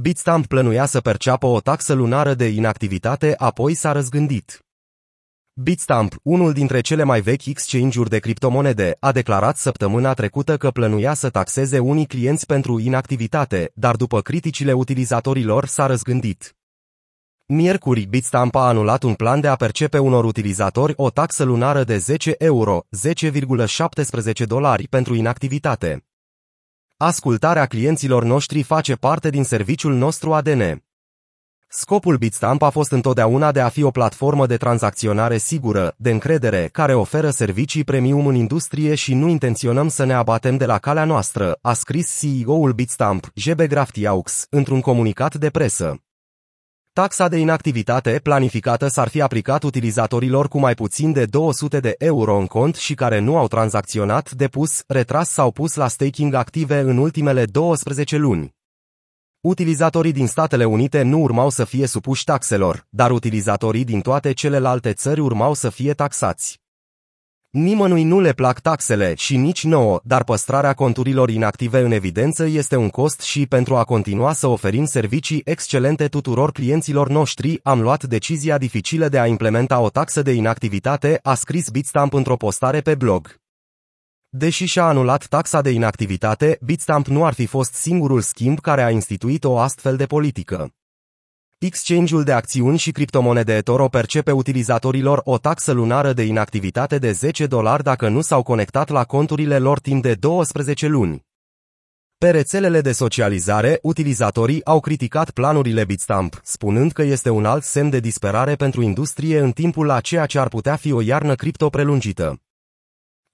Bitstamp 0.00 0.46
plănuia 0.46 0.86
să 0.86 1.00
perceapă 1.00 1.46
o 1.46 1.60
taxă 1.60 1.92
lunară 1.92 2.34
de 2.34 2.46
inactivitate, 2.46 3.34
apoi 3.38 3.74
s-a 3.74 3.92
răzgândit. 3.92 4.64
Bitstamp, 5.52 6.14
unul 6.22 6.52
dintre 6.52 6.80
cele 6.80 7.02
mai 7.02 7.20
vechi 7.20 7.46
exchange-uri 7.46 8.08
de 8.08 8.18
criptomonede, 8.18 8.96
a 9.00 9.12
declarat 9.12 9.56
săptămâna 9.56 10.14
trecută 10.14 10.56
că 10.56 10.70
plănuia 10.70 11.14
să 11.14 11.30
taxeze 11.30 11.78
unii 11.78 12.06
clienți 12.06 12.46
pentru 12.46 12.78
inactivitate, 12.78 13.70
dar 13.74 13.96
după 13.96 14.20
criticile 14.20 14.72
utilizatorilor 14.72 15.66
s-a 15.66 15.86
răzgândit. 15.86 16.56
Miercuri, 17.46 18.04
Bitstamp 18.04 18.54
a 18.54 18.68
anulat 18.68 19.02
un 19.02 19.14
plan 19.14 19.40
de 19.40 19.48
a 19.48 19.56
percepe 19.56 19.98
unor 19.98 20.24
utilizatori 20.24 20.92
o 20.96 21.10
taxă 21.10 21.44
lunară 21.44 21.84
de 21.84 21.98
10 21.98 22.34
euro, 22.38 22.86
10,17 24.38 24.46
dolari 24.46 24.88
pentru 24.88 25.14
inactivitate. 25.14 26.04
Ascultarea 26.96 27.66
clienților 27.66 28.24
noștri 28.24 28.62
face 28.62 28.94
parte 28.94 29.30
din 29.30 29.44
serviciul 29.44 29.94
nostru 29.94 30.32
ADN. 30.32 30.82
Scopul 31.68 32.16
Bitstamp 32.16 32.62
a 32.62 32.70
fost 32.70 32.90
întotdeauna 32.90 33.52
de 33.52 33.60
a 33.60 33.68
fi 33.68 33.82
o 33.82 33.90
platformă 33.90 34.46
de 34.46 34.56
tranzacționare 34.56 35.38
sigură, 35.38 35.94
de 35.96 36.10
încredere, 36.10 36.68
care 36.72 36.94
oferă 36.94 37.30
servicii 37.30 37.84
premium 37.84 38.26
în 38.26 38.34
industrie 38.34 38.94
și 38.94 39.14
nu 39.14 39.28
intenționăm 39.28 39.88
să 39.88 40.04
ne 40.04 40.12
abatem 40.12 40.56
de 40.56 40.66
la 40.66 40.78
calea 40.78 41.04
noastră, 41.04 41.58
a 41.60 41.72
scris 41.72 42.18
CEO-ul 42.20 42.72
Bitstamp, 42.72 43.30
Jebe 43.34 43.66
Graftiaux, 43.66 44.46
într-un 44.50 44.80
comunicat 44.80 45.34
de 45.34 45.50
presă. 45.50 46.04
Taxa 47.00 47.28
de 47.28 47.36
inactivitate 47.36 48.20
planificată 48.22 48.88
s-ar 48.88 49.08
fi 49.08 49.20
aplicat 49.20 49.62
utilizatorilor 49.62 50.48
cu 50.48 50.58
mai 50.58 50.74
puțin 50.74 51.12
de 51.12 51.24
200 51.24 51.80
de 51.80 51.94
euro 51.98 52.36
în 52.36 52.46
cont 52.46 52.74
și 52.74 52.94
care 52.94 53.18
nu 53.18 53.36
au 53.36 53.46
tranzacționat, 53.46 54.30
depus, 54.30 54.82
retras 54.86 55.30
sau 55.30 55.50
pus 55.50 55.74
la 55.74 55.88
staking 55.88 56.34
active 56.34 56.78
în 56.78 56.96
ultimele 56.96 57.44
12 57.44 58.16
luni. 58.16 58.54
Utilizatorii 59.40 60.12
din 60.12 60.26
Statele 60.26 60.64
Unite 60.64 61.02
nu 61.02 61.18
urmau 61.18 61.50
să 61.50 61.64
fie 61.64 61.86
supuși 61.86 62.24
taxelor, 62.24 62.86
dar 62.90 63.10
utilizatorii 63.10 63.84
din 63.84 64.00
toate 64.00 64.32
celelalte 64.32 64.92
țări 64.92 65.20
urmau 65.20 65.54
să 65.54 65.70
fie 65.70 65.94
taxați. 65.94 66.63
Nimănui 67.54 68.04
nu 68.04 68.20
le 68.20 68.32
plac 68.32 68.60
taxele 68.60 69.14
și 69.16 69.36
nici 69.36 69.64
nouă, 69.64 70.00
dar 70.04 70.24
păstrarea 70.24 70.72
conturilor 70.72 71.30
inactive 71.30 71.80
în 71.80 71.92
evidență 71.92 72.44
este 72.44 72.76
un 72.76 72.88
cost 72.88 73.20
și 73.20 73.46
pentru 73.46 73.76
a 73.76 73.84
continua 73.84 74.32
să 74.32 74.46
oferim 74.46 74.84
servicii 74.84 75.42
excelente 75.44 76.08
tuturor 76.08 76.52
clienților 76.52 77.08
noștri, 77.08 77.60
am 77.62 77.80
luat 77.80 78.04
decizia 78.04 78.58
dificilă 78.58 79.08
de 79.08 79.18
a 79.18 79.26
implementa 79.26 79.80
o 79.80 79.88
taxă 79.88 80.22
de 80.22 80.32
inactivitate, 80.32 81.18
a 81.22 81.34
scris 81.34 81.68
Bitstamp 81.68 82.12
într-o 82.12 82.36
postare 82.36 82.80
pe 82.80 82.94
blog. 82.94 83.34
Deși 84.28 84.64
și-a 84.64 84.84
anulat 84.84 85.26
taxa 85.26 85.60
de 85.60 85.70
inactivitate, 85.70 86.58
Bitstamp 86.64 87.06
nu 87.06 87.24
ar 87.24 87.32
fi 87.34 87.46
fost 87.46 87.72
singurul 87.74 88.20
schimb 88.20 88.60
care 88.60 88.82
a 88.82 88.90
instituit 88.90 89.44
o 89.44 89.58
astfel 89.58 89.96
de 89.96 90.06
politică. 90.06 90.70
Exchange-ul 91.58 92.22
de 92.22 92.32
acțiuni 92.32 92.78
și 92.78 92.90
criptomonede 92.90 93.56
eToro 93.56 93.88
percepe 93.88 94.30
utilizatorilor 94.30 95.20
o 95.24 95.38
taxă 95.38 95.72
lunară 95.72 96.12
de 96.12 96.22
inactivitate 96.22 96.98
de 96.98 97.12
10 97.12 97.46
dolari 97.46 97.82
dacă 97.82 98.08
nu 98.08 98.20
s-au 98.20 98.42
conectat 98.42 98.88
la 98.88 99.04
conturile 99.04 99.58
lor 99.58 99.80
timp 99.80 100.02
de 100.02 100.14
12 100.14 100.86
luni. 100.86 101.24
Pe 102.18 102.30
rețelele 102.30 102.80
de 102.80 102.92
socializare, 102.92 103.78
utilizatorii 103.82 104.64
au 104.64 104.80
criticat 104.80 105.30
planurile 105.30 105.84
Bitstamp, 105.84 106.40
spunând 106.44 106.92
că 106.92 107.02
este 107.02 107.30
un 107.30 107.44
alt 107.44 107.62
semn 107.62 107.90
de 107.90 108.00
disperare 108.00 108.54
pentru 108.54 108.82
industrie 108.82 109.38
în 109.38 109.52
timpul 109.52 109.90
a 109.90 110.00
ceea 110.00 110.26
ce 110.26 110.38
ar 110.38 110.48
putea 110.48 110.76
fi 110.76 110.92
o 110.92 111.00
iarnă 111.00 111.34
cripto 111.34 111.68
prelungită. 111.68 112.43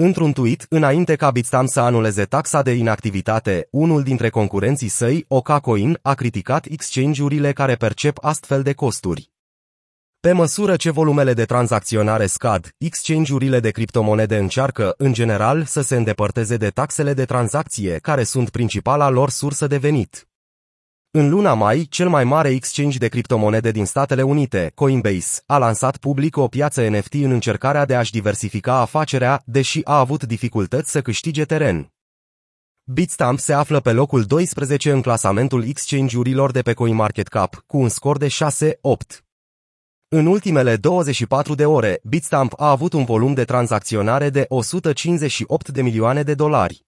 Într-un 0.00 0.32
tweet, 0.32 0.66
înainte 0.68 1.16
ca 1.16 1.30
Bitstamp 1.30 1.68
să 1.68 1.80
anuleze 1.80 2.24
taxa 2.24 2.62
de 2.62 2.72
inactivitate, 2.72 3.68
unul 3.70 4.02
dintre 4.02 4.30
concurenții 4.30 4.88
săi, 4.88 5.24
Okacoin, 5.28 5.98
a 6.02 6.14
criticat 6.14 6.64
exchange-urile 6.64 7.52
care 7.52 7.74
percep 7.74 8.18
astfel 8.20 8.62
de 8.62 8.72
costuri. 8.72 9.30
Pe 10.20 10.32
măsură 10.32 10.76
ce 10.76 10.90
volumele 10.90 11.32
de 11.32 11.44
tranzacționare 11.44 12.26
scad, 12.26 12.74
exchange-urile 12.78 13.60
de 13.60 13.70
criptomonede 13.70 14.36
încearcă, 14.36 14.94
în 14.96 15.12
general, 15.12 15.64
să 15.64 15.80
se 15.80 15.96
îndepărteze 15.96 16.56
de 16.56 16.68
taxele 16.68 17.12
de 17.12 17.24
tranzacție, 17.24 17.98
care 18.02 18.22
sunt 18.22 18.50
principala 18.50 19.08
lor 19.08 19.30
sursă 19.30 19.66
de 19.66 19.76
venit. 19.76 20.28
În 21.18 21.28
luna 21.28 21.54
mai, 21.54 21.86
cel 21.90 22.08
mai 22.08 22.24
mare 22.24 22.48
exchange 22.48 22.98
de 22.98 23.08
criptomonede 23.08 23.70
din 23.70 23.84
Statele 23.84 24.22
Unite, 24.22 24.72
Coinbase, 24.74 25.42
a 25.46 25.58
lansat 25.58 25.96
public 25.96 26.36
o 26.36 26.48
piață 26.48 26.88
NFT 26.88 27.14
în 27.14 27.30
încercarea 27.30 27.84
de 27.84 27.94
a-și 27.94 28.12
diversifica 28.12 28.74
afacerea, 28.74 29.42
deși 29.44 29.80
a 29.84 29.98
avut 29.98 30.24
dificultăți 30.24 30.90
să 30.90 31.00
câștige 31.00 31.44
teren. 31.44 31.92
Bitstamp 32.84 33.38
se 33.38 33.52
află 33.52 33.80
pe 33.80 33.92
locul 33.92 34.22
12 34.22 34.90
în 34.90 35.02
clasamentul 35.02 35.64
exchange-urilor 35.64 36.50
de 36.50 36.62
pe 36.62 36.72
CoinMarketCap, 36.72 37.64
cu 37.66 37.78
un 37.78 37.88
scor 37.88 38.18
de 38.18 38.26
6-8. 38.26 39.22
În 40.08 40.26
ultimele 40.26 40.76
24 40.76 41.54
de 41.54 41.66
ore, 41.66 42.00
Bitstamp 42.02 42.52
a 42.56 42.70
avut 42.70 42.92
un 42.92 43.04
volum 43.04 43.34
de 43.34 43.44
tranzacționare 43.44 44.30
de 44.30 44.44
158 44.48 45.68
de 45.68 45.82
milioane 45.82 46.22
de 46.22 46.34
dolari. 46.34 46.87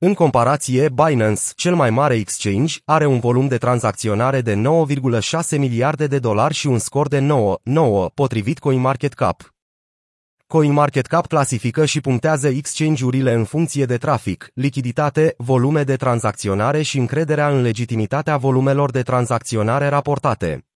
În 0.00 0.14
comparație, 0.14 0.88
Binance, 0.88 1.42
cel 1.56 1.74
mai 1.74 1.90
mare 1.90 2.14
exchange, 2.14 2.78
are 2.84 3.06
un 3.06 3.18
volum 3.18 3.48
de 3.48 3.56
tranzacționare 3.56 4.40
de 4.40 4.54
9,6 4.54 5.58
miliarde 5.58 6.06
de 6.06 6.18
dolari 6.18 6.54
și 6.54 6.66
un 6.66 6.78
scor 6.78 7.08
de 7.08 7.18
9, 7.18 7.58
9, 7.62 8.10
potrivit 8.14 8.58
CoinMarketCap. 8.58 9.54
CoinMarketCap 10.46 11.26
clasifică 11.26 11.84
și 11.84 12.00
punctează 12.00 12.48
exchange-urile 12.48 13.32
în 13.32 13.44
funcție 13.44 13.84
de 13.84 13.96
trafic, 13.96 14.50
lichiditate, 14.54 15.34
volume 15.36 15.82
de 15.82 15.96
tranzacționare 15.96 16.82
și 16.82 16.98
încrederea 16.98 17.48
în 17.48 17.60
legitimitatea 17.60 18.36
volumelor 18.36 18.90
de 18.90 19.02
tranzacționare 19.02 19.88
raportate. 19.88 20.67